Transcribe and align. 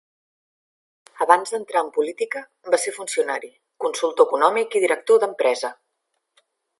Abans 1.25 1.51
d'entrar 1.55 1.83
en 1.87 1.91
política, 1.97 2.41
va 2.75 2.79
ser 2.85 2.93
funcionari, 2.97 3.51
consultor 3.85 4.29
econòmic 4.31 4.79
i 4.81 4.85
director 4.89 5.21
d'empresa. 5.25 5.75